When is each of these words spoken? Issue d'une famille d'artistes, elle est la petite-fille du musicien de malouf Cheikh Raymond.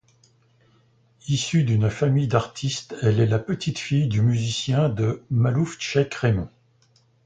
Issue 1.27 1.63
d'une 1.63 1.91
famille 1.91 2.27
d'artistes, 2.27 2.95
elle 3.03 3.19
est 3.19 3.27
la 3.27 3.37
petite-fille 3.37 4.07
du 4.07 4.23
musicien 4.23 4.89
de 4.89 5.21
malouf 5.29 5.79
Cheikh 5.79 6.15
Raymond. 6.15 6.49